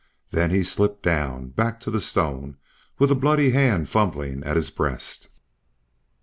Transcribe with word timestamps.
Then 0.31 0.49
he 0.49 0.63
slipped 0.63 1.03
down, 1.03 1.49
back 1.49 1.79
to 1.81 1.91
the 1.91 2.01
stone, 2.01 2.57
with 2.97 3.11
a 3.11 3.13
bloody 3.13 3.51
hand 3.51 3.87
fumbling 3.87 4.43
at 4.43 4.55
his 4.55 4.71
breast. 4.71 5.29